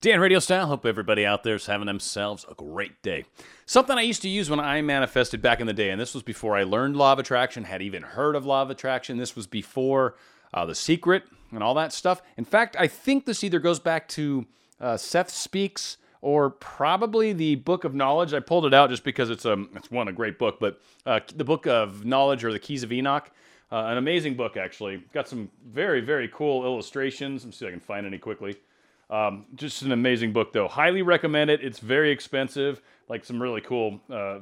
Dan 0.00 0.20
RadioStyle, 0.20 0.66
hope 0.66 0.86
everybody 0.86 1.26
out 1.26 1.42
there 1.42 1.56
is 1.56 1.66
having 1.66 1.88
themselves 1.88 2.46
a 2.48 2.54
great 2.54 3.02
day. 3.02 3.24
Something 3.66 3.98
I 3.98 4.02
used 4.02 4.22
to 4.22 4.28
use 4.28 4.48
when 4.48 4.60
I 4.60 4.80
manifested 4.80 5.42
back 5.42 5.58
in 5.58 5.66
the 5.66 5.72
day, 5.72 5.90
and 5.90 6.00
this 6.00 6.14
was 6.14 6.22
before 6.22 6.56
I 6.56 6.62
learned 6.62 6.96
Law 6.96 7.14
of 7.14 7.18
Attraction, 7.18 7.64
had 7.64 7.82
even 7.82 8.04
heard 8.04 8.36
of 8.36 8.46
Law 8.46 8.62
of 8.62 8.70
Attraction. 8.70 9.16
This 9.16 9.34
was 9.34 9.48
before 9.48 10.14
uh, 10.54 10.64
The 10.66 10.74
Secret 10.76 11.24
and 11.50 11.64
all 11.64 11.74
that 11.74 11.92
stuff. 11.92 12.22
In 12.36 12.44
fact, 12.44 12.76
I 12.78 12.86
think 12.86 13.26
this 13.26 13.42
either 13.42 13.58
goes 13.58 13.80
back 13.80 14.06
to 14.10 14.46
uh, 14.80 14.96
Seth 14.96 15.30
Speaks 15.30 15.96
or 16.20 16.50
probably 16.50 17.32
the 17.32 17.56
Book 17.56 17.82
of 17.82 17.92
Knowledge. 17.92 18.32
I 18.32 18.38
pulled 18.38 18.66
it 18.66 18.74
out 18.74 18.90
just 18.90 19.02
because 19.02 19.30
it's 19.30 19.46
a 19.46 19.54
um, 19.54 19.68
it's 19.74 19.90
one 19.90 20.06
a 20.06 20.12
great 20.12 20.38
book, 20.38 20.60
but 20.60 20.80
uh, 21.06 21.18
the 21.34 21.42
Book 21.42 21.66
of 21.66 22.04
Knowledge 22.04 22.44
or 22.44 22.52
the 22.52 22.60
Keys 22.60 22.84
of 22.84 22.92
Enoch. 22.92 23.32
Uh, 23.72 23.86
an 23.86 23.98
amazing 23.98 24.34
book, 24.34 24.56
actually. 24.56 25.02
Got 25.12 25.26
some 25.26 25.50
very, 25.66 26.00
very 26.00 26.28
cool 26.32 26.64
illustrations. 26.64 27.42
Let 27.42 27.46
me 27.48 27.52
see 27.52 27.64
if 27.64 27.68
I 27.68 27.72
can 27.72 27.80
find 27.80 28.06
any 28.06 28.18
quickly. 28.18 28.56
Um, 29.10 29.46
just 29.54 29.82
an 29.82 29.92
amazing 29.92 30.32
book, 30.32 30.52
though. 30.52 30.68
Highly 30.68 31.02
recommend 31.02 31.50
it. 31.50 31.62
It's 31.62 31.78
very 31.78 32.10
expensive, 32.10 32.82
like 33.08 33.24
some 33.24 33.40
really 33.40 33.60
cool 33.60 34.00
uh, 34.12 34.40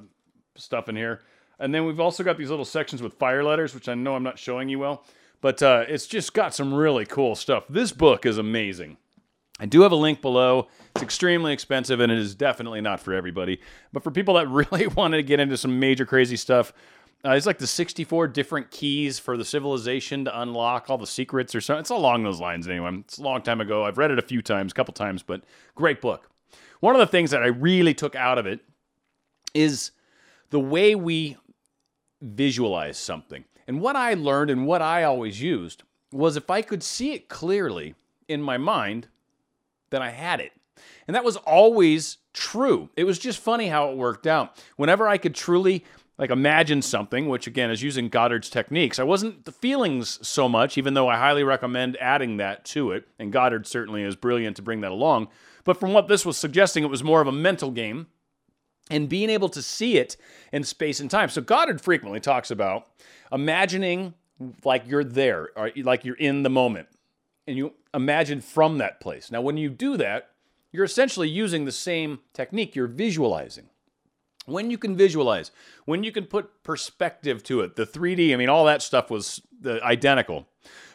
stuff 0.56 0.88
in 0.88 0.96
here. 0.96 1.22
And 1.58 1.74
then 1.74 1.86
we've 1.86 2.00
also 2.00 2.22
got 2.22 2.36
these 2.36 2.50
little 2.50 2.64
sections 2.64 3.02
with 3.02 3.14
fire 3.14 3.42
letters, 3.42 3.74
which 3.74 3.88
I 3.88 3.94
know 3.94 4.14
I'm 4.14 4.22
not 4.22 4.38
showing 4.38 4.68
you 4.68 4.78
well, 4.78 5.04
but 5.40 5.62
uh, 5.62 5.84
it's 5.88 6.06
just 6.06 6.34
got 6.34 6.54
some 6.54 6.74
really 6.74 7.06
cool 7.06 7.34
stuff. 7.34 7.64
This 7.68 7.92
book 7.92 8.26
is 8.26 8.38
amazing. 8.38 8.98
I 9.58 9.64
do 9.64 9.80
have 9.82 9.92
a 9.92 9.96
link 9.96 10.20
below. 10.20 10.68
It's 10.94 11.02
extremely 11.02 11.52
expensive 11.52 12.00
and 12.00 12.12
it 12.12 12.18
is 12.18 12.34
definitely 12.34 12.82
not 12.82 13.00
for 13.00 13.14
everybody. 13.14 13.60
But 13.92 14.02
for 14.02 14.10
people 14.10 14.34
that 14.34 14.48
really 14.72 14.86
want 14.88 15.14
to 15.14 15.22
get 15.22 15.40
into 15.40 15.56
some 15.56 15.80
major 15.80 16.04
crazy 16.04 16.36
stuff, 16.36 16.72
uh, 17.24 17.30
it's 17.30 17.46
like 17.46 17.58
the 17.58 17.66
64 17.66 18.28
different 18.28 18.70
keys 18.70 19.18
for 19.18 19.36
the 19.36 19.44
civilization 19.44 20.24
to 20.24 20.40
unlock 20.40 20.88
all 20.88 20.98
the 20.98 21.06
secrets 21.06 21.54
or 21.54 21.60
something. 21.60 21.80
It's 21.80 21.90
along 21.90 22.22
those 22.22 22.40
lines 22.40 22.68
anyway. 22.68 22.92
It's 23.00 23.18
a 23.18 23.22
long 23.22 23.42
time 23.42 23.60
ago. 23.60 23.84
I've 23.84 23.98
read 23.98 24.10
it 24.10 24.18
a 24.18 24.22
few 24.22 24.42
times, 24.42 24.72
a 24.72 24.74
couple 24.74 24.94
times, 24.94 25.22
but 25.22 25.42
great 25.74 26.00
book. 26.00 26.30
One 26.80 26.94
of 26.94 27.00
the 27.00 27.06
things 27.06 27.30
that 27.30 27.42
I 27.42 27.46
really 27.46 27.94
took 27.94 28.14
out 28.14 28.38
of 28.38 28.46
it 28.46 28.60
is 29.54 29.92
the 30.50 30.60
way 30.60 30.94
we 30.94 31.36
visualize 32.20 32.98
something. 32.98 33.44
And 33.66 33.80
what 33.80 33.96
I 33.96 34.14
learned 34.14 34.50
and 34.50 34.66
what 34.66 34.82
I 34.82 35.02
always 35.02 35.40
used 35.40 35.82
was 36.12 36.36
if 36.36 36.50
I 36.50 36.62
could 36.62 36.82
see 36.82 37.12
it 37.12 37.28
clearly 37.28 37.94
in 38.28 38.40
my 38.42 38.58
mind, 38.58 39.08
then 39.90 40.02
I 40.02 40.10
had 40.10 40.40
it. 40.40 40.52
And 41.06 41.14
that 41.14 41.24
was 41.24 41.36
always 41.36 42.18
true. 42.32 42.90
It 42.96 43.04
was 43.04 43.18
just 43.18 43.38
funny 43.38 43.68
how 43.68 43.90
it 43.90 43.96
worked 43.96 44.26
out. 44.26 44.62
Whenever 44.76 45.08
I 45.08 45.18
could 45.18 45.34
truly 45.34 45.84
like 46.18 46.30
imagine 46.30 46.80
something, 46.82 47.28
which 47.28 47.46
again 47.46 47.70
is 47.70 47.82
using 47.82 48.08
Goddard's 48.08 48.48
techniques. 48.48 48.98
I 48.98 49.04
wasn't 49.04 49.44
the 49.44 49.52
feelings 49.52 50.18
so 50.26 50.48
much, 50.48 50.78
even 50.78 50.94
though 50.94 51.08
I 51.08 51.16
highly 51.16 51.44
recommend 51.44 51.96
adding 51.98 52.38
that 52.38 52.64
to 52.66 52.92
it. 52.92 53.06
And 53.18 53.32
Goddard 53.32 53.66
certainly 53.66 54.02
is 54.02 54.16
brilliant 54.16 54.56
to 54.56 54.62
bring 54.62 54.80
that 54.80 54.92
along. 54.92 55.28
But 55.64 55.78
from 55.78 55.92
what 55.92 56.08
this 56.08 56.24
was 56.24 56.38
suggesting, 56.38 56.84
it 56.84 56.90
was 56.90 57.04
more 57.04 57.20
of 57.20 57.26
a 57.26 57.32
mental 57.32 57.70
game 57.70 58.06
and 58.90 59.08
being 59.08 59.30
able 59.30 59.48
to 59.50 59.60
see 59.60 59.98
it 59.98 60.16
in 60.52 60.64
space 60.64 61.00
and 61.00 61.10
time. 61.10 61.28
So 61.28 61.42
Goddard 61.42 61.80
frequently 61.80 62.20
talks 62.20 62.50
about 62.50 62.86
imagining 63.32 64.14
like 64.64 64.84
you're 64.86 65.04
there, 65.04 65.48
or 65.56 65.70
like 65.76 66.04
you're 66.04 66.14
in 66.16 66.42
the 66.42 66.50
moment, 66.50 66.88
and 67.46 67.56
you 67.56 67.72
imagine 67.94 68.40
from 68.40 68.78
that 68.78 69.00
place. 69.00 69.30
Now, 69.30 69.40
when 69.40 69.56
you 69.56 69.70
do 69.70 69.96
that, 69.96 70.30
you're 70.72 70.84
essentially 70.84 71.28
using 71.28 71.64
the 71.64 71.72
same 71.72 72.20
technique. 72.34 72.76
You're 72.76 72.86
visualizing. 72.86 73.70
When 74.46 74.70
you 74.70 74.78
can 74.78 74.96
visualize, 74.96 75.50
when 75.84 76.04
you 76.04 76.12
can 76.12 76.24
put 76.24 76.62
perspective 76.62 77.42
to 77.44 77.60
it, 77.60 77.76
the 77.76 77.86
3D, 77.86 78.32
I 78.32 78.36
mean, 78.36 78.48
all 78.48 78.64
that 78.64 78.80
stuff 78.80 79.10
was 79.10 79.42
the 79.60 79.82
identical. 79.84 80.48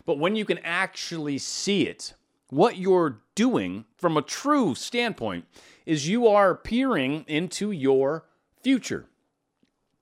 But 0.06 0.18
when 0.18 0.36
you 0.36 0.46
can 0.46 0.58
actually 0.60 1.38
see 1.38 1.88
it, 1.88 2.14
what 2.50 2.78
you're 2.78 3.22
doing 3.36 3.86
from 3.98 4.18
a 4.18 4.22
true 4.22 4.74
standpoint 4.76 5.46
is 5.86 6.08
you 6.08 6.28
are 6.28 6.56
peering 6.56 7.26
into 7.28 7.72
your 7.72 8.26
future. 8.62 9.08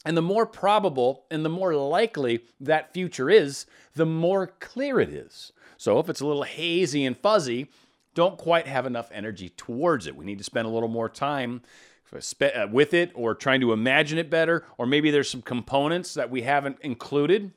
And 0.06 0.16
the 0.16 0.22
more 0.22 0.46
probable 0.46 1.26
and 1.30 1.44
the 1.44 1.50
more 1.50 1.76
likely 1.76 2.46
that 2.60 2.94
future 2.94 3.30
is, 3.30 3.66
the 3.96 4.06
more 4.06 4.48
clear 4.60 5.00
it 5.00 5.10
is. 5.10 5.52
So 5.78 6.00
if 6.00 6.10
it's 6.10 6.22
a 6.22 6.28
little 6.28 6.44
hazy 6.44 7.06
and 7.06 7.18
fuzzy, 7.18 7.68
don't 8.16 8.38
quite 8.38 8.68
have 8.68 8.86
enough 8.86 9.10
energy 9.12 9.50
towards 9.50 10.08
it. 10.08 10.16
We 10.16 10.26
need 10.26 10.40
to 10.40 10.44
spend 10.44 10.68
a 10.68 10.72
little 10.72 10.90
more 10.90 11.10
time 11.10 11.62
uh, 11.62 11.66
Uh, 12.12 12.46
uh, 12.46 12.68
with 12.72 12.94
it 12.94 13.12
or 13.14 13.36
trying 13.36 13.62
to 13.62 13.72
imagine 13.72 14.18
it 14.18 14.30
better, 14.30 14.66
or 14.78 14.86
maybe 14.86 15.12
there's 15.12 15.30
some 15.30 15.44
components 15.44 16.16
that 16.16 16.32
we 16.32 16.42
haven't 16.42 16.78
included. 16.82 17.52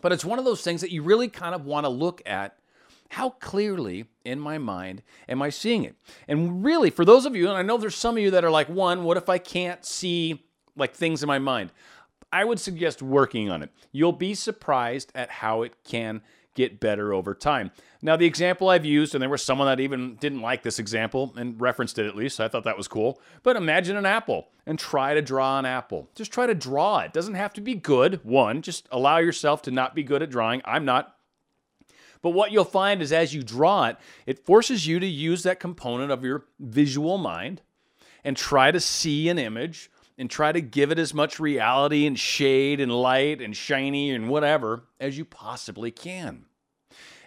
But 0.00 0.10
it's 0.10 0.24
one 0.24 0.40
of 0.40 0.44
those 0.44 0.62
things 0.62 0.80
that 0.80 0.90
you 0.90 1.02
really 1.02 1.28
kind 1.28 1.54
of 1.54 1.64
want 1.64 1.84
to 1.84 1.90
look 1.90 2.22
at 2.26 2.58
how 3.10 3.30
clearly 3.30 4.06
in 4.24 4.40
my 4.40 4.56
mind 4.56 5.02
am 5.28 5.42
I 5.42 5.50
seeing 5.50 5.84
it? 5.84 5.94
And 6.26 6.64
really, 6.64 6.88
for 6.88 7.04
those 7.04 7.26
of 7.26 7.36
you, 7.36 7.46
and 7.48 7.56
I 7.56 7.62
know 7.62 7.76
there's 7.76 7.94
some 7.94 8.16
of 8.16 8.22
you 8.22 8.30
that 8.30 8.42
are 8.42 8.50
like, 8.50 8.68
one, 8.68 9.04
what 9.04 9.18
if 9.18 9.28
I 9.28 9.36
can't 9.36 9.84
see 9.84 10.42
like 10.76 10.94
things 10.94 11.22
in 11.22 11.26
my 11.26 11.38
mind? 11.38 11.72
I 12.32 12.44
would 12.44 12.58
suggest 12.58 13.02
working 13.02 13.50
on 13.50 13.62
it. 13.62 13.70
You'll 13.92 14.12
be 14.12 14.34
surprised 14.34 15.12
at 15.14 15.30
how 15.30 15.62
it 15.62 15.74
can 15.84 16.22
get 16.54 16.80
better 16.80 17.12
over 17.12 17.34
time. 17.34 17.70
Now, 18.02 18.16
the 18.16 18.26
example 18.26 18.68
I've 18.68 18.84
used, 18.84 19.14
and 19.14 19.22
there 19.22 19.28
was 19.28 19.42
someone 19.42 19.68
that 19.68 19.80
even 19.80 20.16
didn't 20.16 20.40
like 20.40 20.62
this 20.62 20.78
example 20.78 21.32
and 21.36 21.60
referenced 21.60 21.98
it 21.98 22.06
at 22.06 22.16
least, 22.16 22.36
so 22.36 22.44
I 22.44 22.48
thought 22.48 22.64
that 22.64 22.76
was 22.76 22.88
cool. 22.88 23.20
But 23.42 23.56
imagine 23.56 23.96
an 23.96 24.06
apple 24.06 24.48
and 24.66 24.78
try 24.78 25.14
to 25.14 25.22
draw 25.22 25.58
an 25.58 25.66
apple. 25.66 26.08
Just 26.14 26.32
try 26.32 26.46
to 26.46 26.54
draw 26.54 27.00
it. 27.00 27.12
Doesn't 27.12 27.34
have 27.34 27.52
to 27.54 27.60
be 27.60 27.74
good. 27.74 28.20
One, 28.24 28.62
just 28.62 28.88
allow 28.90 29.18
yourself 29.18 29.62
to 29.62 29.70
not 29.70 29.94
be 29.94 30.02
good 30.02 30.22
at 30.22 30.30
drawing. 30.30 30.62
I'm 30.64 30.84
not. 30.84 31.16
But 32.22 32.30
what 32.30 32.52
you'll 32.52 32.64
find 32.64 33.02
is 33.02 33.12
as 33.12 33.34
you 33.34 33.42
draw 33.42 33.86
it, 33.86 33.96
it 34.26 34.44
forces 34.44 34.86
you 34.86 35.00
to 35.00 35.06
use 35.06 35.42
that 35.42 35.60
component 35.60 36.12
of 36.12 36.24
your 36.24 36.44
visual 36.60 37.18
mind 37.18 37.62
and 38.24 38.36
try 38.36 38.70
to 38.70 38.78
see 38.78 39.28
an 39.28 39.38
image 39.38 39.90
and 40.18 40.30
try 40.30 40.52
to 40.52 40.60
give 40.60 40.90
it 40.90 40.98
as 40.98 41.14
much 41.14 41.40
reality 41.40 42.06
and 42.06 42.18
shade 42.18 42.80
and 42.80 42.92
light 42.92 43.40
and 43.40 43.56
shiny 43.56 44.10
and 44.10 44.28
whatever 44.28 44.84
as 45.00 45.16
you 45.18 45.24
possibly 45.24 45.90
can. 45.90 46.46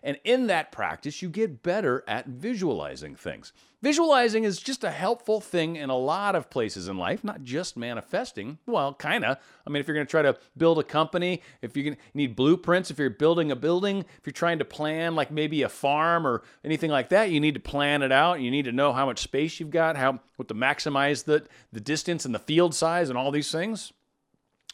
And 0.05 0.19
in 0.23 0.45
that 0.47 0.71
practice, 0.71 1.23
you 1.23 1.29
get 1.29 1.63
better 1.63 2.03
at 2.07 2.27
visualizing 2.27 3.15
things. 3.15 3.51
Visualizing 3.81 4.43
is 4.43 4.59
just 4.59 4.83
a 4.83 4.91
helpful 4.91 5.41
thing 5.41 5.77
in 5.77 5.89
a 5.89 5.97
lot 5.97 6.35
of 6.35 6.51
places 6.51 6.87
in 6.87 6.95
life, 6.95 7.23
not 7.23 7.41
just 7.41 7.75
manifesting. 7.75 8.59
Well, 8.67 8.93
kind 8.93 9.25
of. 9.25 9.39
I 9.65 9.69
mean, 9.71 9.79
if 9.79 9.87
you're 9.87 9.95
going 9.95 10.05
to 10.05 10.11
try 10.11 10.21
to 10.21 10.37
build 10.55 10.77
a 10.77 10.83
company, 10.83 11.41
if 11.63 11.75
you 11.75 11.95
need 12.13 12.35
blueprints, 12.35 12.91
if 12.91 12.99
you're 12.99 13.09
building 13.09 13.51
a 13.51 13.55
building, 13.55 14.05
if 14.19 14.27
you're 14.27 14.31
trying 14.31 14.59
to 14.59 14.65
plan 14.65 15.15
like 15.15 15.31
maybe 15.31 15.63
a 15.63 15.69
farm 15.69 16.27
or 16.27 16.43
anything 16.63 16.91
like 16.91 17.09
that, 17.09 17.31
you 17.31 17.39
need 17.39 17.55
to 17.55 17.59
plan 17.59 18.03
it 18.03 18.11
out. 18.11 18.41
You 18.41 18.51
need 18.51 18.65
to 18.65 18.71
know 18.71 18.93
how 18.93 19.07
much 19.07 19.17
space 19.17 19.59
you've 19.59 19.71
got, 19.71 19.97
how 19.97 20.19
what 20.35 20.47
to 20.49 20.53
maximize 20.53 21.25
the 21.25 21.47
the 21.73 21.81
distance 21.81 22.25
and 22.25 22.35
the 22.35 22.39
field 22.39 22.75
size 22.75 23.09
and 23.09 23.17
all 23.17 23.31
these 23.31 23.51
things. 23.51 23.91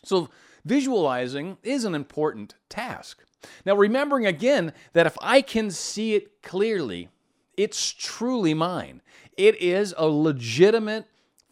So, 0.04 0.30
visualizing 0.66 1.58
is 1.64 1.86
an 1.86 1.96
important 1.96 2.56
task. 2.68 3.24
Now, 3.66 3.76
remembering 3.76 4.26
again 4.26 4.74
that 4.94 5.08
if 5.08 5.18
I 5.22 5.42
can 5.42 5.72
see 5.72 6.16
it 6.16 6.42
clearly, 6.42 7.10
it's 7.58 7.92
truly 7.92 8.54
mine. 8.54 9.02
It 9.38 9.62
is 9.62 9.94
a 9.98 10.08
legitimate 10.08 11.06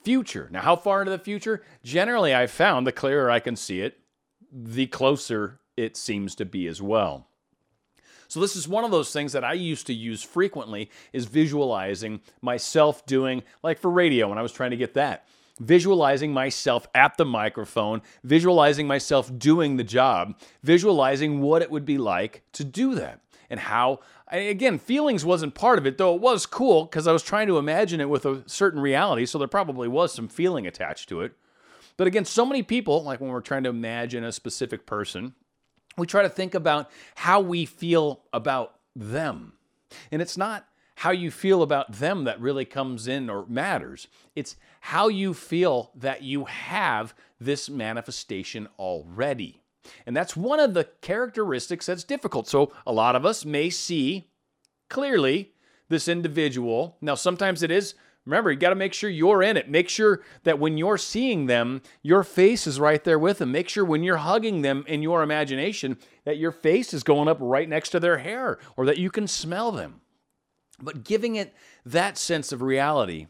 future. 0.04 0.50
Now, 0.52 0.62
how 0.62 0.76
far 0.76 1.02
into 1.02 1.12
the 1.12 1.20
future? 1.20 1.64
Generally, 1.84 2.34
I've 2.34 2.52
found 2.52 2.86
the 2.86 2.92
clearer 2.92 3.30
I 3.30 3.40
can 3.40 3.56
see 3.56 3.82
it, 3.82 4.00
the 4.52 4.88
closer 4.88 5.60
it 5.78 5.96
seems 5.96 6.36
to 6.36 6.46
be 6.46 6.68
as 6.68 6.82
well. 6.82 7.28
So 8.28 8.40
this 8.40 8.56
is 8.56 8.68
one 8.68 8.84
of 8.84 8.92
those 8.92 9.12
things 9.12 9.34
that 9.34 9.44
I 9.44 9.54
used 9.54 9.88
to 9.88 9.94
use 9.94 10.22
frequently 10.22 10.92
is 11.14 11.26
visualizing 11.26 12.22
myself 12.42 13.06
doing 13.08 13.42
like 13.64 13.80
for 13.80 13.90
radio 13.90 14.30
when 14.30 14.38
I 14.38 14.44
was 14.44 14.52
trying 14.52 14.70
to 14.72 14.78
get 14.78 14.94
that 14.94 15.26
visualizing 15.60 16.34
myself 16.34 16.88
at 16.96 17.18
the 17.18 17.26
microphone, 17.26 18.02
visualizing 18.24 18.88
myself 18.88 19.38
doing 19.38 19.78
the 19.78 19.84
job, 19.84 20.38
visualizing 20.64 21.42
what 21.42 21.62
it 21.62 21.72
would 21.72 21.86
be 21.86 21.98
like 21.98 22.44
to 22.54 22.64
do 22.64 22.96
that 22.96 23.22
and 23.50 23.60
how 23.60 24.00
again 24.28 24.78
feelings 24.78 25.26
wasn't 25.26 25.56
part 25.56 25.80
of 25.80 25.88
it 25.88 25.98
though 25.98 26.14
it 26.14 26.22
was 26.22 26.46
cool 26.46 26.86
because 26.86 27.08
i 27.08 27.12
was 27.12 27.24
trying 27.24 27.48
to 27.48 27.58
imagine 27.58 28.00
it 28.00 28.08
with 28.08 28.24
a 28.24 28.44
certain 28.46 28.80
reality 28.80 29.26
so 29.26 29.40
there 29.40 29.48
probably 29.48 29.88
was 29.88 30.14
some 30.14 30.28
feeling 30.28 30.68
attached 30.68 31.10
to 31.10 31.22
it. 31.22 31.32
But 31.98 32.06
again 32.06 32.26
so 32.26 32.46
many 32.46 32.62
people 32.62 33.04
like 33.04 33.20
when 33.20 33.32
we're 33.32 33.42
trying 33.42 33.64
to 33.64 33.70
imagine 33.70 34.24
a 34.24 34.32
specific 34.32 34.86
person 34.86 35.34
we 36.00 36.08
try 36.08 36.24
to 36.24 36.30
think 36.30 36.56
about 36.56 36.90
how 37.16 37.42
we 37.42 37.66
feel 37.66 38.22
about 38.34 38.76
them. 38.96 39.54
And 40.12 40.22
it's 40.22 40.38
not 40.38 40.66
how 41.00 41.12
you 41.12 41.32
feel 41.32 41.64
about 41.64 41.94
them 41.94 42.26
that 42.26 42.42
really 42.42 42.66
comes 42.66 43.08
in 43.08 43.30
or 43.30 43.46
matters. 43.48 44.10
It's 44.36 44.58
how 44.82 45.08
you 45.08 45.34
feel 45.34 45.92
that 45.96 46.24
you 46.24 46.44
have 46.44 47.14
this 47.40 47.70
manifestation 47.70 48.68
already. 48.78 49.62
And 50.06 50.14
that's 50.14 50.36
one 50.36 50.60
of 50.60 50.74
the 50.74 50.90
characteristics 51.00 51.86
that's 51.86 52.04
difficult. 52.04 52.50
So 52.50 52.74
a 52.86 52.92
lot 52.92 53.16
of 53.16 53.26
us 53.26 53.46
may 53.46 53.70
see 53.70 54.28
clearly 54.90 55.54
this 55.88 56.10
individual. 56.10 56.98
Now, 57.00 57.16
sometimes 57.16 57.64
it 57.64 57.72
is. 57.72 57.96
Remember, 58.26 58.52
you 58.52 58.58
got 58.58 58.72
to 58.72 58.76
make 58.76 58.94
sure 58.94 59.10
you're 59.10 59.42
in 59.42 59.56
it. 59.56 59.70
Make 59.70 59.88
sure 59.88 60.22
that 60.44 60.60
when 60.60 60.78
you're 60.78 60.98
seeing 60.98 61.46
them, 61.46 61.82
your 62.02 62.24
face 62.24 62.68
is 62.68 62.78
right 62.78 63.02
there 63.06 63.18
with 63.18 63.38
them. 63.38 63.54
Make 63.54 63.70
sure 63.70 63.86
when 63.86 64.04
you're 64.04 64.18
hugging 64.18 64.64
them 64.64 64.84
in 64.86 65.02
your 65.02 65.24
imagination 65.24 65.98
that 66.26 66.38
your 66.38 66.52
face 66.52 66.94
is 66.94 67.04
going 67.04 67.30
up 67.30 67.38
right 67.40 67.70
next 67.70 67.92
to 67.92 68.02
their 68.02 68.18
hair 68.18 68.60
or 68.76 68.86
that 68.86 68.98
you 68.98 69.10
can 69.10 69.28
smell 69.28 69.72
them. 69.72 70.02
But 70.82 71.04
giving 71.04 71.36
it 71.36 71.54
that 71.86 72.18
sense 72.18 72.52
of 72.52 72.62
reality 72.62 73.28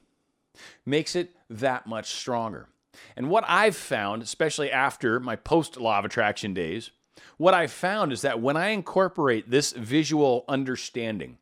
makes 0.86 1.16
it 1.16 1.36
that 1.50 1.88
much 1.88 2.14
stronger. 2.14 2.68
And 3.16 3.30
what 3.30 3.44
I've 3.48 3.76
found, 3.76 4.22
especially 4.22 4.72
after 4.72 5.20
my 5.20 5.36
post 5.36 5.78
law 5.78 6.00
of 6.00 6.06
attraction 6.06 6.54
days, 6.54 6.92
what 7.38 7.54
I've 7.54 7.72
found 7.72 8.12
is 8.12 8.22
that 8.22 8.42
when 8.42 8.58
I 8.58 8.70
incorporate 8.70 9.50
this 9.50 9.72
visual 9.72 10.46
understanding, 10.48 11.38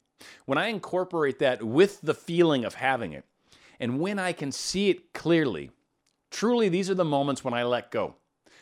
when 0.46 0.58
I 0.58 0.68
incorporate 0.68 1.40
that 1.40 1.64
with 1.64 2.02
the 2.02 2.14
feeling 2.14 2.66
of 2.66 2.76
having 2.76 3.14
it, 3.14 3.26
and 3.80 4.00
when 4.00 4.20
I 4.20 4.34
can 4.34 4.52
see 4.52 4.90
it 4.90 5.14
clearly, 5.14 5.72
truly, 6.32 6.70
these 6.70 6.90
are 6.90 6.96
the 6.96 7.06
moments 7.06 7.44
when 7.44 7.54
I 7.54 7.64
let 7.64 7.92
go. 7.92 8.16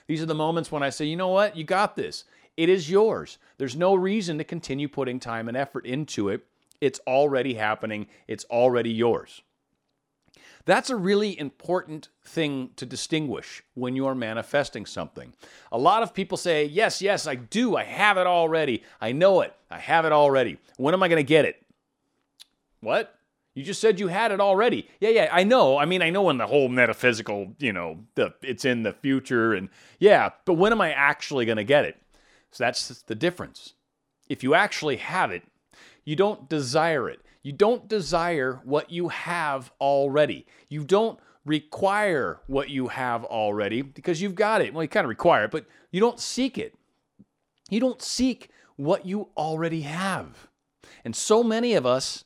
These 0.08 0.22
are 0.22 0.28
the 0.28 0.36
moments 0.36 0.72
when 0.72 0.84
I 0.84 0.90
say, 0.90 1.06
you 1.06 1.16
know 1.16 1.30
what, 1.30 1.56
you 1.56 1.64
got 1.64 1.96
this. 1.96 2.26
It 2.58 2.70
is 2.70 2.90
yours. 2.90 3.38
There's 3.58 3.76
no 3.76 3.96
reason 3.96 4.38
to 4.38 4.44
continue 4.44 4.88
putting 4.88 5.20
time 5.20 5.48
and 5.48 5.58
effort 5.58 5.86
into 5.86 6.30
it. 6.30 6.46
It's 6.86 7.00
already 7.08 7.56
happening, 7.56 8.06
it's 8.28 8.46
already 8.46 8.92
yours. 8.92 9.42
That's 10.66 10.92
a 10.92 10.96
really 10.96 11.40
important 11.40 12.10
thing 12.24 12.72
to 12.76 12.86
distinguish 12.86 13.64
when 13.74 13.96
you're 13.96 14.14
manifesting 14.14 14.86
something. 14.86 15.34
A 15.72 15.78
lot 15.80 16.04
of 16.04 16.14
people 16.14 16.38
say, 16.38 16.66
Yes, 16.66 17.02
yes, 17.02 17.26
I 17.26 17.36
do. 17.36 17.76
I 17.76 17.84
have 17.84 18.18
it 18.18 18.28
already. 18.28 18.84
I 19.02 19.12
know 19.12 19.42
it. 19.42 19.56
I 19.72 19.80
have 19.80 20.06
it 20.06 20.12
already. 20.12 20.58
When 20.78 20.94
am 20.94 21.02
I 21.02 21.08
going 21.08 21.24
to 21.24 21.28
get 21.28 21.46
it? 21.46 21.62
What? 22.82 23.16
You 23.56 23.64
just 23.64 23.82
said 23.82 24.00
you 24.00 24.10
had 24.10 24.32
it 24.32 24.40
already. 24.40 24.88
Yeah, 25.00 25.10
yeah, 25.10 25.30
I 25.32 25.44
know. 25.44 25.78
I 25.78 25.86
mean, 25.86 26.02
I 26.04 26.12
know 26.12 26.30
in 26.30 26.38
the 26.38 26.48
whole 26.48 26.68
metaphysical, 26.68 27.54
you 27.58 27.74
know, 27.74 28.00
the 28.14 28.34
it's 28.44 28.66
in 28.66 28.84
the 28.84 28.94
future 28.94 29.54
and 29.54 29.70
yeah, 29.98 30.30
but 30.46 30.54
when 30.54 30.72
am 30.72 30.82
I 30.82 30.92
actually 30.92 31.46
going 31.46 31.58
to 31.58 31.64
get 31.64 31.86
it? 31.86 31.98
So 32.52 32.64
that's 32.64 33.02
the 33.04 33.16
difference. 33.16 33.74
If 34.30 34.44
you 34.44 34.54
actually 34.56 34.98
have 34.98 35.32
it, 35.32 35.44
you 36.06 36.16
don't 36.16 36.48
desire 36.48 37.10
it. 37.10 37.20
You 37.44 37.52
don't 37.52 37.88
desire 37.88 38.62
what 38.64 38.92
you 38.92 39.10
have 39.10 39.72
already. 39.82 40.46
You 40.70 40.84
don't 40.84 41.20
require 41.46 42.40
what 42.48 42.70
you 42.70 42.88
have 42.88 43.24
already 43.24 43.82
because 43.82 44.22
you've 44.22 44.36
got 44.36 44.62
it. 44.62 44.74
Well, 44.74 44.84
you 44.84 44.90
kind 44.90 45.06
of 45.06 45.10
require 45.10 45.46
it, 45.46 45.52
but 45.52 45.66
you 45.92 46.00
don't 46.00 46.20
seek 46.20 46.58
it. 46.58 46.76
You 47.70 47.80
don't 47.80 48.02
seek 48.02 48.50
what 48.76 49.06
you 49.06 49.30
already 49.38 49.82
have. 49.82 50.48
And 51.04 51.16
so 51.16 51.44
many 51.44 51.74
of 51.74 51.86
us 51.86 52.24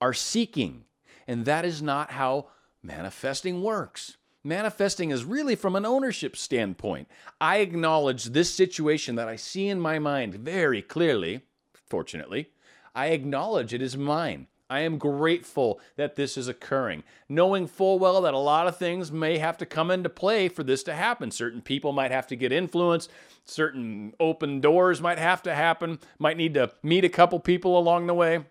are 0.00 0.12
seeking, 0.12 0.84
and 1.26 1.44
that 1.44 1.64
is 1.64 1.82
not 1.82 2.12
how 2.12 2.48
manifesting 2.82 3.62
works. 3.62 4.16
Manifesting 4.44 5.10
is 5.10 5.24
really 5.24 5.56
from 5.56 5.74
an 5.74 5.84
ownership 5.84 6.36
standpoint. 6.36 7.08
I 7.40 7.58
acknowledge 7.58 8.26
this 8.26 8.54
situation 8.54 9.16
that 9.16 9.28
I 9.28 9.36
see 9.36 9.68
in 9.68 9.80
my 9.80 9.98
mind 9.98 10.34
very 10.34 10.82
clearly, 10.82 11.42
fortunately. 11.88 12.50
I 12.96 13.08
acknowledge 13.08 13.74
it 13.74 13.82
is 13.82 13.94
mine. 13.94 14.46
I 14.70 14.80
am 14.80 14.96
grateful 14.96 15.78
that 15.96 16.16
this 16.16 16.38
is 16.38 16.48
occurring, 16.48 17.04
knowing 17.28 17.66
full 17.66 17.98
well 17.98 18.22
that 18.22 18.34
a 18.34 18.38
lot 18.38 18.66
of 18.66 18.78
things 18.78 19.12
may 19.12 19.36
have 19.36 19.58
to 19.58 19.66
come 19.66 19.90
into 19.90 20.08
play 20.08 20.48
for 20.48 20.64
this 20.64 20.82
to 20.84 20.94
happen. 20.94 21.30
Certain 21.30 21.60
people 21.60 21.92
might 21.92 22.10
have 22.10 22.26
to 22.28 22.36
get 22.36 22.50
influenced, 22.50 23.10
certain 23.44 24.14
open 24.18 24.60
doors 24.60 25.00
might 25.02 25.18
have 25.18 25.42
to 25.42 25.54
happen, 25.54 26.00
might 26.18 26.38
need 26.38 26.54
to 26.54 26.72
meet 26.82 27.04
a 27.04 27.10
couple 27.10 27.38
people 27.38 27.78
along 27.78 28.06
the 28.06 28.14
way. 28.14 28.44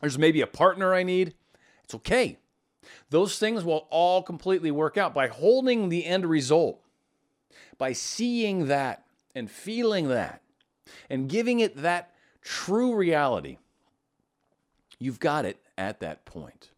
There's 0.00 0.18
maybe 0.18 0.42
a 0.42 0.46
partner 0.46 0.94
I 0.94 1.02
need. 1.02 1.34
It's 1.82 1.94
okay. 1.94 2.38
Those 3.10 3.38
things 3.38 3.64
will 3.64 3.88
all 3.90 4.22
completely 4.22 4.70
work 4.70 4.96
out 4.96 5.14
by 5.14 5.28
holding 5.28 5.88
the 5.88 6.04
end 6.04 6.26
result, 6.26 6.80
by 7.78 7.94
seeing 7.94 8.68
that 8.68 9.06
and 9.34 9.50
feeling 9.50 10.08
that, 10.08 10.42
and 11.08 11.28
giving 11.28 11.58
it 11.58 11.78
that 11.78 12.14
true 12.42 12.94
reality 12.94 13.56
You've 14.98 15.20
got 15.20 15.44
it 15.44 15.58
at 15.76 16.00
that 16.00 16.24
point. 16.24 16.70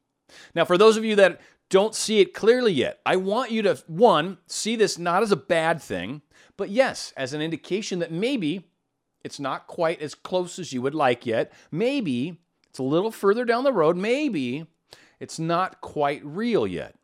Now, 0.54 0.64
for 0.64 0.78
those 0.78 0.96
of 0.96 1.04
you 1.04 1.16
that 1.16 1.40
don't 1.68 1.94
see 1.94 2.20
it 2.20 2.34
clearly 2.34 2.72
yet, 2.72 3.00
I 3.06 3.16
want 3.16 3.50
you 3.50 3.62
to, 3.62 3.82
one, 3.86 4.38
see 4.46 4.76
this 4.76 4.98
not 4.98 5.22
as 5.22 5.32
a 5.32 5.36
bad 5.36 5.80
thing, 5.80 6.22
but 6.56 6.70
yes, 6.70 7.12
as 7.16 7.32
an 7.32 7.40
indication 7.40 7.98
that 8.00 8.12
maybe 8.12 8.66
it's 9.24 9.40
not 9.40 9.66
quite 9.66 10.00
as 10.00 10.14
close 10.14 10.58
as 10.58 10.72
you 10.72 10.82
would 10.82 10.94
like 10.94 11.26
yet. 11.26 11.52
Maybe 11.70 12.40
it's 12.68 12.78
a 12.78 12.84
little 12.84 13.10
further 13.10 13.44
down 13.44 13.64
the 13.64 13.72
road. 13.72 13.96
Maybe 13.96 14.66
it's 15.18 15.38
not 15.38 15.80
quite 15.80 16.24
real 16.24 16.66
yet. 16.66 16.94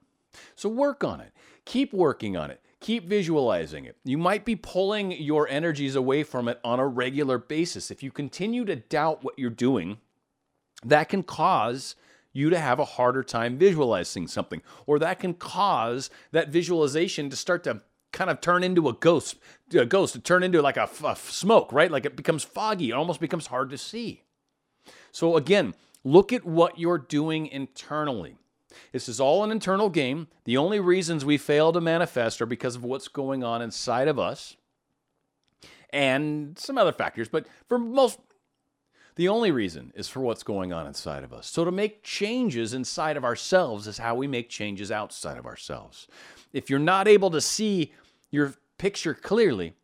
So 0.54 0.68
work 0.68 1.04
on 1.04 1.20
it. 1.20 1.32
Keep 1.64 1.92
working 1.92 2.36
on 2.36 2.50
it. 2.50 2.60
Keep 2.80 3.08
visualizing 3.08 3.84
it. 3.84 3.96
You 4.04 4.18
might 4.18 4.44
be 4.44 4.54
pulling 4.54 5.10
your 5.12 5.48
energies 5.48 5.96
away 5.96 6.22
from 6.22 6.48
it 6.48 6.60
on 6.62 6.78
a 6.78 6.86
regular 6.86 7.38
basis. 7.38 7.90
If 7.90 8.02
you 8.02 8.10
continue 8.10 8.64
to 8.64 8.76
doubt 8.76 9.24
what 9.24 9.38
you're 9.38 9.50
doing, 9.50 9.98
that 10.84 11.08
can 11.08 11.22
cause 11.22 11.96
you 12.32 12.50
to 12.50 12.58
have 12.58 12.78
a 12.78 12.84
harder 12.84 13.22
time 13.22 13.56
visualizing 13.56 14.26
something, 14.26 14.60
or 14.86 14.98
that 14.98 15.18
can 15.18 15.34
cause 15.34 16.10
that 16.32 16.50
visualization 16.50 17.30
to 17.30 17.36
start 17.36 17.64
to 17.64 17.80
kind 18.12 18.30
of 18.30 18.40
turn 18.40 18.62
into 18.62 18.88
a 18.88 18.92
ghost, 18.92 19.36
a 19.72 19.86
ghost 19.86 20.12
to 20.14 20.20
turn 20.20 20.42
into 20.42 20.60
like 20.60 20.76
a, 20.76 20.88
a 21.04 21.16
smoke, 21.16 21.72
right? 21.72 21.90
Like 21.90 22.04
it 22.04 22.16
becomes 22.16 22.44
foggy, 22.44 22.90
it 22.90 22.94
almost 22.94 23.20
becomes 23.20 23.46
hard 23.46 23.70
to 23.70 23.78
see. 23.78 24.22
So 25.12 25.36
again, 25.36 25.74
look 26.04 26.32
at 26.32 26.44
what 26.44 26.78
you're 26.78 26.98
doing 26.98 27.46
internally. 27.46 28.36
This 28.92 29.08
is 29.08 29.20
all 29.20 29.42
an 29.42 29.50
internal 29.50 29.88
game. 29.88 30.28
The 30.44 30.56
only 30.56 30.80
reasons 30.80 31.24
we 31.24 31.38
fail 31.38 31.72
to 31.72 31.80
manifest 31.80 32.42
are 32.42 32.46
because 32.46 32.76
of 32.76 32.84
what's 32.84 33.08
going 33.08 33.42
on 33.42 33.62
inside 33.62 34.08
of 34.08 34.18
us 34.18 34.56
and 35.90 36.58
some 36.58 36.76
other 36.76 36.92
factors. 36.92 37.28
But 37.28 37.46
for 37.68 37.78
most 37.78 38.18
the 39.16 39.28
only 39.28 39.50
reason 39.50 39.92
is 39.94 40.08
for 40.08 40.20
what's 40.20 40.42
going 40.42 40.72
on 40.72 40.86
inside 40.86 41.24
of 41.24 41.32
us. 41.32 41.46
So, 41.46 41.64
to 41.64 41.72
make 41.72 42.02
changes 42.02 42.74
inside 42.74 43.16
of 43.16 43.24
ourselves 43.24 43.86
is 43.86 43.98
how 43.98 44.14
we 44.14 44.26
make 44.26 44.48
changes 44.48 44.92
outside 44.92 45.38
of 45.38 45.46
ourselves. 45.46 46.06
If 46.52 46.70
you're 46.70 46.78
not 46.78 47.08
able 47.08 47.30
to 47.30 47.40
see 47.40 47.92
your 48.30 48.54
picture 48.78 49.14
clearly, 49.14 49.74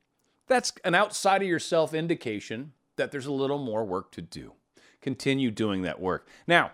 that's 0.46 0.72
an 0.84 0.94
outside 0.94 1.42
of 1.42 1.48
yourself 1.48 1.94
indication 1.94 2.72
that 2.96 3.10
there's 3.10 3.26
a 3.26 3.32
little 3.32 3.58
more 3.58 3.84
work 3.84 4.12
to 4.12 4.22
do. 4.22 4.52
Continue 5.00 5.50
doing 5.50 5.82
that 5.82 6.00
work. 6.00 6.28
Now, 6.46 6.72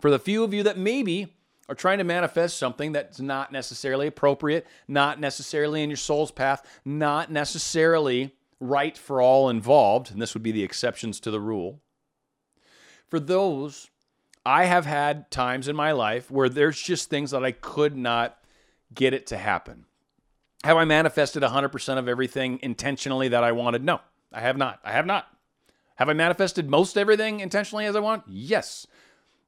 for 0.00 0.10
the 0.10 0.18
few 0.18 0.44
of 0.44 0.52
you 0.52 0.62
that 0.62 0.76
maybe 0.78 1.34
are 1.68 1.74
trying 1.74 1.98
to 1.98 2.04
manifest 2.04 2.58
something 2.58 2.92
that's 2.92 3.20
not 3.20 3.52
necessarily 3.52 4.06
appropriate, 4.06 4.66
not 4.86 5.20
necessarily 5.20 5.82
in 5.82 5.90
your 5.90 5.96
soul's 5.96 6.30
path, 6.30 6.64
not 6.84 7.30
necessarily 7.30 8.34
right 8.60 8.96
for 8.96 9.20
all 9.20 9.48
involved, 9.48 10.10
and 10.10 10.20
this 10.20 10.34
would 10.34 10.42
be 10.42 10.52
the 10.52 10.64
exceptions 10.64 11.20
to 11.20 11.30
the 11.30 11.40
rule. 11.40 11.80
For 13.08 13.20
those, 13.20 13.90
I 14.44 14.64
have 14.64 14.86
had 14.86 15.30
times 15.30 15.68
in 15.68 15.76
my 15.76 15.92
life 15.92 16.30
where 16.30 16.48
there's 16.48 16.80
just 16.80 17.08
things 17.08 17.30
that 17.30 17.44
I 17.44 17.52
could 17.52 17.96
not 17.96 18.38
get 18.94 19.14
it 19.14 19.26
to 19.28 19.36
happen. 19.36 19.84
Have 20.64 20.76
I 20.76 20.84
manifested 20.84 21.42
100% 21.42 21.98
of 21.98 22.08
everything 22.08 22.58
intentionally 22.62 23.28
that 23.28 23.44
I 23.44 23.52
wanted? 23.52 23.84
No, 23.84 24.00
I 24.32 24.40
have 24.40 24.56
not. 24.56 24.80
I 24.84 24.92
have 24.92 25.06
not. 25.06 25.28
Have 25.96 26.08
I 26.08 26.12
manifested 26.12 26.68
most 26.68 26.96
everything 26.96 27.40
intentionally 27.40 27.86
as 27.86 27.96
I 27.96 28.00
want? 28.00 28.24
Yes. 28.26 28.86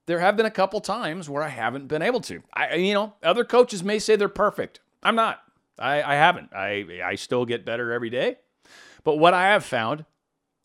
There 0.06 0.20
have 0.20 0.36
been 0.36 0.46
a 0.46 0.50
couple 0.50 0.80
times 0.80 1.28
where 1.28 1.42
I 1.42 1.48
haven't 1.48 1.88
been 1.88 2.02
able 2.02 2.20
to. 2.22 2.42
I, 2.52 2.74
you 2.76 2.94
know, 2.94 3.14
other 3.22 3.44
coaches 3.44 3.84
may 3.84 3.98
say 3.98 4.16
they're 4.16 4.28
perfect. 4.28 4.80
I'm 5.02 5.14
not. 5.14 5.40
I, 5.78 6.02
I 6.02 6.14
haven't. 6.14 6.52
I, 6.52 7.00
I 7.04 7.14
still 7.14 7.44
get 7.44 7.64
better 7.64 7.92
every 7.92 8.10
day. 8.10 8.36
But 9.04 9.16
what 9.16 9.34
I 9.34 9.48
have 9.48 9.64
found, 9.64 10.04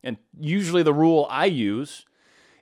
and 0.04 0.18
usually 0.40 0.84
the 0.84 0.94
rule 0.94 1.28
I 1.30 1.46
use, 1.46 2.06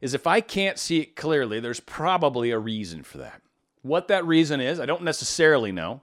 is 0.01 0.13
if 0.13 0.27
I 0.27 0.41
can't 0.41 0.77
see 0.77 0.99
it 0.99 1.15
clearly, 1.15 1.59
there's 1.59 1.79
probably 1.79 2.51
a 2.51 2.59
reason 2.59 3.03
for 3.03 3.19
that. 3.19 3.41
What 3.81 4.07
that 4.07 4.25
reason 4.25 4.61
is, 4.61 4.79
I 4.79 4.85
don't 4.85 5.03
necessarily 5.03 5.71
know. 5.71 6.01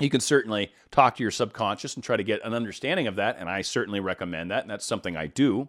You 0.00 0.10
can 0.10 0.20
certainly 0.20 0.72
talk 0.90 1.16
to 1.16 1.22
your 1.22 1.30
subconscious 1.30 1.94
and 1.94 2.02
try 2.02 2.16
to 2.16 2.24
get 2.24 2.44
an 2.44 2.54
understanding 2.54 3.06
of 3.06 3.16
that, 3.16 3.36
and 3.38 3.48
I 3.48 3.62
certainly 3.62 4.00
recommend 4.00 4.50
that, 4.50 4.62
and 4.62 4.70
that's 4.70 4.86
something 4.86 5.16
I 5.16 5.26
do. 5.26 5.68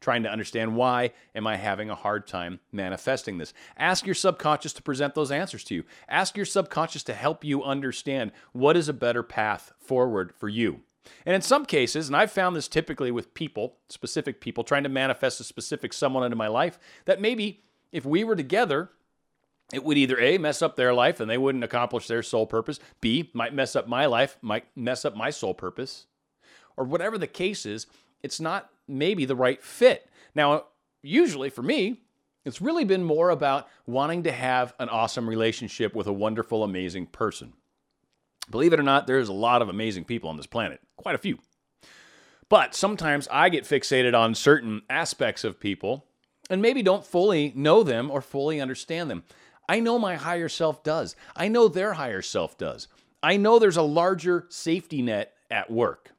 Trying 0.00 0.22
to 0.24 0.30
understand 0.30 0.76
why 0.76 1.12
am 1.34 1.46
I 1.46 1.56
having 1.56 1.90
a 1.90 1.94
hard 1.94 2.26
time 2.26 2.60
manifesting 2.70 3.38
this? 3.38 3.52
Ask 3.76 4.06
your 4.06 4.14
subconscious 4.14 4.72
to 4.74 4.82
present 4.82 5.14
those 5.14 5.32
answers 5.32 5.64
to 5.64 5.74
you. 5.74 5.84
Ask 6.08 6.36
your 6.36 6.46
subconscious 6.46 7.02
to 7.04 7.14
help 7.14 7.42
you 7.42 7.64
understand 7.64 8.32
what 8.52 8.76
is 8.76 8.88
a 8.88 8.92
better 8.92 9.22
path 9.22 9.72
forward 9.78 10.34
for 10.36 10.48
you. 10.48 10.82
And 11.26 11.34
in 11.34 11.42
some 11.42 11.64
cases, 11.66 12.08
and 12.08 12.16
I've 12.16 12.32
found 12.32 12.54
this 12.54 12.68
typically 12.68 13.10
with 13.10 13.34
people, 13.34 13.76
specific 13.88 14.40
people, 14.40 14.64
trying 14.64 14.84
to 14.84 14.88
manifest 14.88 15.40
a 15.40 15.44
specific 15.44 15.92
someone 15.92 16.24
into 16.24 16.36
my 16.36 16.48
life, 16.48 16.78
that 17.04 17.20
maybe 17.20 17.62
if 17.90 18.04
we 18.04 18.24
were 18.24 18.36
together, 18.36 18.90
it 19.72 19.84
would 19.84 19.98
either 19.98 20.18
A, 20.18 20.38
mess 20.38 20.62
up 20.62 20.76
their 20.76 20.94
life 20.94 21.20
and 21.20 21.30
they 21.30 21.38
wouldn't 21.38 21.64
accomplish 21.64 22.06
their 22.06 22.22
sole 22.22 22.46
purpose, 22.46 22.78
B, 23.00 23.30
might 23.32 23.54
mess 23.54 23.74
up 23.74 23.88
my 23.88 24.06
life, 24.06 24.36
might 24.42 24.66
mess 24.76 25.04
up 25.04 25.16
my 25.16 25.30
sole 25.30 25.54
purpose, 25.54 26.06
or 26.76 26.84
whatever 26.84 27.18
the 27.18 27.26
case 27.26 27.66
is, 27.66 27.86
it's 28.22 28.40
not 28.40 28.70
maybe 28.86 29.24
the 29.24 29.36
right 29.36 29.62
fit. 29.62 30.08
Now, 30.34 30.64
usually 31.02 31.50
for 31.50 31.62
me, 31.62 32.00
it's 32.44 32.60
really 32.60 32.84
been 32.84 33.04
more 33.04 33.30
about 33.30 33.68
wanting 33.86 34.24
to 34.24 34.32
have 34.32 34.74
an 34.78 34.88
awesome 34.88 35.28
relationship 35.28 35.94
with 35.94 36.06
a 36.06 36.12
wonderful, 36.12 36.64
amazing 36.64 37.06
person. 37.06 37.52
Believe 38.52 38.72
it 38.72 38.78
or 38.78 38.84
not, 38.84 39.08
there's 39.08 39.28
a 39.28 39.32
lot 39.32 39.62
of 39.62 39.68
amazing 39.68 40.04
people 40.04 40.30
on 40.30 40.36
this 40.36 40.46
planet, 40.46 40.80
quite 40.96 41.16
a 41.16 41.18
few. 41.18 41.38
But 42.48 42.74
sometimes 42.74 43.26
I 43.30 43.48
get 43.48 43.64
fixated 43.64 44.16
on 44.16 44.34
certain 44.34 44.82
aspects 44.88 45.42
of 45.42 45.58
people 45.58 46.04
and 46.50 46.60
maybe 46.62 46.82
don't 46.82 47.04
fully 47.04 47.52
know 47.56 47.82
them 47.82 48.10
or 48.10 48.20
fully 48.20 48.60
understand 48.60 49.10
them. 49.10 49.24
I 49.68 49.80
know 49.80 49.98
my 49.98 50.16
higher 50.16 50.50
self 50.50 50.82
does. 50.82 51.16
I 51.34 51.48
know 51.48 51.66
their 51.66 51.94
higher 51.94 52.20
self 52.20 52.58
does. 52.58 52.88
I 53.22 53.38
know 53.38 53.58
there's 53.58 53.78
a 53.78 53.82
larger 53.82 54.46
safety 54.50 55.00
net 55.00 55.32
at 55.50 55.70
work. 55.70 56.10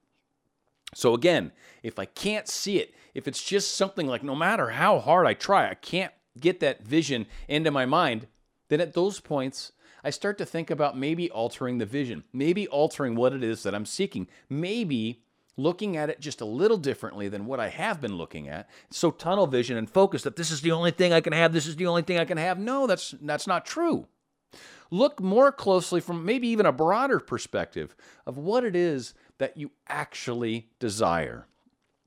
So, 0.95 1.13
again, 1.13 1.51
if 1.83 1.99
I 1.99 2.05
can't 2.05 2.47
see 2.47 2.79
it, 2.79 2.95
if 3.13 3.27
it's 3.27 3.43
just 3.43 3.75
something 3.75 4.07
like 4.07 4.23
no 4.23 4.35
matter 4.35 4.69
how 4.69 4.99
hard 4.99 5.27
I 5.27 5.35
try, 5.35 5.69
I 5.69 5.75
can't 5.75 6.13
get 6.39 6.61
that 6.61 6.83
vision 6.83 7.27
into 7.47 7.69
my 7.69 7.85
mind, 7.85 8.27
then 8.69 8.81
at 8.81 8.93
those 8.93 9.19
points, 9.19 9.71
I 10.03 10.10
start 10.10 10.38
to 10.39 10.45
think 10.45 10.69
about 10.69 10.98
maybe 10.98 11.29
altering 11.31 11.77
the 11.77 11.86
vision, 11.86 12.24
maybe 12.33 12.67
altering 12.67 13.15
what 13.15 13.33
it 13.33 13.43
is 13.43 13.63
that 13.63 13.74
I'm 13.74 13.86
seeking, 13.86 14.27
maybe 14.50 15.22
looking 15.55 15.95
at 15.95 16.10
it 16.10 16.19
just 16.19 16.41
a 16.41 16.45
little 16.45 16.77
differently 16.77 17.29
than 17.29 17.45
what 17.45 17.60
I 17.60 17.69
have 17.69 18.01
been 18.01 18.17
looking 18.17 18.48
at. 18.48 18.69
So 18.89 19.12
tunnel 19.12 19.48
vision 19.48 19.77
and 19.77 19.89
focus 19.89 20.24
that 20.24 20.36
this 20.36 20.51
is 20.51 20.62
the 20.62 20.72
only 20.72 20.91
thing 20.91 21.13
I 21.13 21.22
can 21.22 21.33
have, 21.33 21.53
this 21.53 21.67
is 21.67 21.75
the 21.75 21.88
only 21.88 22.01
thing 22.01 22.17
I 22.19 22.25
can 22.25 22.38
have. 22.38 22.60
No, 22.60 22.88
that's 22.88 23.15
that's 23.22 23.48
not 23.48 23.65
true. 23.65 24.07
Look 24.91 25.19
more 25.19 25.51
closely 25.51 26.01
from 26.01 26.25
maybe 26.25 26.48
even 26.50 26.65
a 26.65 26.72
broader 26.72 27.19
perspective 27.19 27.95
of 28.27 28.38
what 28.38 28.63
it 28.63 28.75
is 28.75 29.13
that 29.39 29.57
you 29.57 29.72
actually 29.88 30.69
desire. 30.79 31.48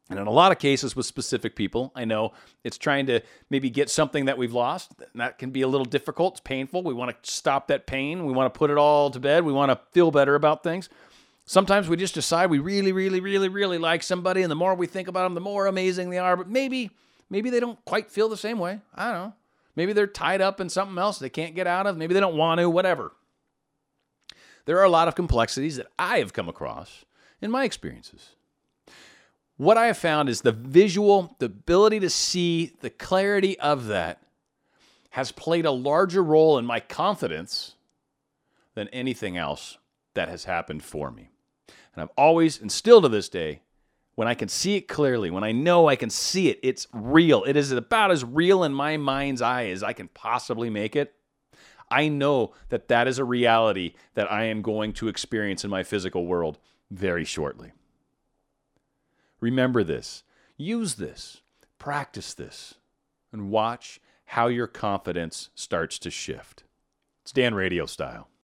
And 0.09 0.21
in 0.21 0.27
a 0.27 0.31
lot 0.31 0.53
of 0.53 0.59
cases 0.59 0.95
with 0.95 1.05
specific 1.05 1.57
people, 1.57 1.91
I 1.97 2.05
know 2.05 2.33
it's 2.63 2.79
trying 2.79 3.07
to 3.07 3.23
maybe 3.51 3.71
get 3.71 3.91
something 3.91 4.27
that 4.27 4.39
we've 4.39 4.53
lost. 4.53 4.93
and 5.01 5.21
That 5.21 5.39
can 5.39 5.51
be 5.51 5.63
a 5.63 5.69
little 5.69 5.85
difficult. 5.85 6.35
It's 6.35 6.41
painful. 6.41 6.83
We 6.85 6.95
want 6.95 7.11
to 7.11 7.31
stop 7.31 7.67
that 7.69 7.87
pain. 7.87 8.25
We 8.25 8.33
want 8.33 8.53
to 8.53 8.57
put 8.57 8.71
it 8.71 8.79
all 8.79 9.11
to 9.11 9.19
bed. 9.19 9.45
We 9.45 9.53
want 9.53 9.73
to 9.73 9.81
feel 9.91 10.13
better 10.13 10.37
about 10.37 10.63
things. 10.63 10.89
Sometimes 11.45 11.89
we 11.89 11.97
just 11.97 12.15
decide 12.15 12.51
we 12.51 12.59
really, 12.59 12.93
really, 12.93 13.21
really, 13.21 13.49
really 13.49 13.79
like 13.79 14.03
somebody, 14.03 14.43
and 14.43 14.51
the 14.51 14.57
more 14.57 14.75
we 14.75 14.87
think 14.87 15.07
about 15.07 15.25
them, 15.25 15.35
the 15.35 15.41
more 15.41 15.67
amazing 15.67 16.11
they 16.11 16.19
are. 16.19 16.37
But 16.37 16.49
maybe, 16.49 16.91
maybe 17.31 17.51
they 17.51 17.61
don't 17.61 17.85
quite 17.85 18.11
feel 18.11 18.29
the 18.29 18.37
same 18.37 18.59
way. 18.59 18.81
I 18.95 19.05
don't 19.05 19.15
know. 19.15 19.35
Maybe 19.77 19.93
they're 19.93 20.07
tied 20.07 20.41
up 20.41 20.61
in 20.61 20.69
something 20.69 20.99
else 20.99 21.19
they 21.19 21.29
can't 21.29 21.55
get 21.55 21.67
out 21.67 21.87
of. 21.87 21.97
Maybe 21.97 22.15
they 22.15 22.21
don't 22.21 22.37
want 22.37 22.61
to, 22.61 22.71
whatever. 22.71 23.13
There 24.65 24.79
are 24.79 24.85
a 24.85 24.91
lot 24.91 25.07
of 25.07 25.15
complexities 25.15 25.77
that 25.77 25.87
I 25.99 26.19
have 26.19 26.33
come 26.33 26.49
across 26.49 27.05
in 27.41 27.51
my 27.51 27.65
experiences. 27.65 28.31
What 29.57 29.79
I 29.79 29.87
have 29.87 29.97
found 29.97 30.29
is 30.29 30.43
the 30.43 30.53
visual, 30.53 31.35
the 31.39 31.47
ability 31.47 32.01
to 32.01 32.11
see 32.11 32.73
the 32.81 32.91
clarity 32.91 33.59
of 33.59 33.87
that 33.87 34.21
has 35.11 35.33
played 35.33 35.65
a 35.65 35.71
larger 35.71 36.23
role 36.23 36.59
in 36.59 36.67
my 36.67 36.79
confidence 36.79 37.75
than 38.75 38.89
anything 38.89 39.39
else 39.39 39.79
that 40.13 40.29
has 40.29 40.45
happened 40.45 40.83
for 40.83 41.11
me. 41.11 41.31
And 41.95 42.03
I've 42.03 42.11
always, 42.19 42.61
and 42.61 42.71
still 42.71 43.01
to 43.01 43.09
this 43.09 43.31
day, 43.31 43.63
when 44.15 44.29
I 44.29 44.35
can 44.35 44.49
see 44.49 44.77
it 44.77 44.89
clearly, 44.89 45.31
when 45.31 45.45
I 45.45 45.53
know 45.53 45.89
I 45.89 45.97
can 45.97 46.11
see 46.11 46.49
it, 46.49 46.61
it's 46.63 46.87
real. 46.93 47.45
It 47.45 47.57
is 47.57 47.73
about 47.73 48.11
as 48.11 48.25
real 48.25 48.63
in 48.63 48.75
my 48.75 48.99
mind's 48.99 49.41
eye 49.41 49.69
as 49.69 49.83
I 49.83 49.95
can 49.95 50.09
possibly 50.09 50.69
make 50.69 50.95
it. 50.97 51.15
I 51.91 52.09
know 52.09 52.53
that 52.69 52.89
that 52.89 53.09
is 53.09 53.19
a 53.19 53.25
reality 53.25 53.95
that 54.15 54.31
I 54.31 54.45
am 54.45 54.61
going 54.61 54.93
to 54.95 55.09
experience 55.09 55.65
in 55.65 55.71
my 55.71 55.83
physical 55.83 56.27
world 56.27 56.59
very 56.91 57.25
shortly. 57.25 57.73
Remember 59.41 59.85
this, 59.85 60.23
use 60.57 60.95
this, 60.95 61.43
practice 61.79 62.35
this, 62.35 62.75
and 63.33 63.51
watch 63.51 64.01
how 64.27 64.47
your 64.49 64.67
confidence 64.67 65.51
starts 65.55 65.99
to 66.01 66.11
shift. 66.11 66.65
It's 67.23 67.33
Dan 67.33 67.55
RadioStyle. 67.55 68.27